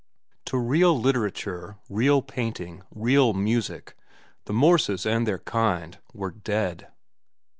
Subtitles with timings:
[0.45, 3.95] To real literature, real painting, real music,
[4.45, 6.87] the Morses and their kind, were dead.